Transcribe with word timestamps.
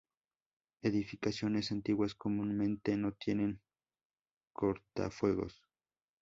Edificaciones 0.81 1.71
antiguas 1.71 2.15
comúnmente 2.15 2.97
no 2.97 3.11
tienen 3.11 3.61
cortafuegos. 4.51 5.61